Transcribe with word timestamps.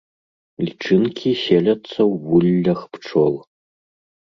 Лічынкі 0.67 1.29
селяцца 1.43 1.91
ў 1.91 2.09
вуллях 2.25 2.79
пчол. 2.97 3.33